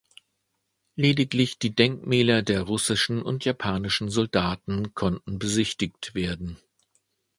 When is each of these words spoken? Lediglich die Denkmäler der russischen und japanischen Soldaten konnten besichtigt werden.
Lediglich 0.95 1.59
die 1.59 1.75
Denkmäler 1.75 2.41
der 2.41 2.63
russischen 2.63 3.21
und 3.21 3.45
japanischen 3.45 4.09
Soldaten 4.09 4.95
konnten 4.95 5.37
besichtigt 5.37 6.15
werden. 6.15 6.57